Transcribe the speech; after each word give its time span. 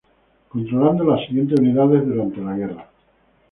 Controlando 0.49 1.03
las 1.03 1.27
siguientes 1.27 1.59
unidades 1.59 2.03
durante 2.07 2.41
la 2.41 2.57
guerra 2.57 2.89